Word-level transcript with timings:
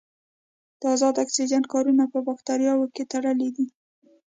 د 0.79 0.81
ازاد 0.95 1.15
اکسیجن 1.23 1.63
کارونه 1.73 2.03
په 2.13 2.19
باکتریاوو 2.27 2.91
کې 2.95 3.03
تړلې 3.11 3.49
ده. 3.55 3.65